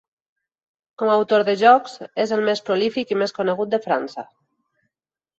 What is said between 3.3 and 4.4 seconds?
conegut de França.